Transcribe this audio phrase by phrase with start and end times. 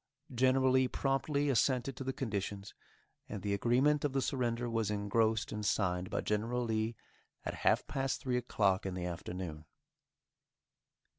[0.33, 2.73] General Lee promptly assented to the conditions,
[3.29, 6.95] and the agreement of the surrender was engrossed and signed by General Lee
[7.45, 9.63] at half past three o'clock in the afternoon.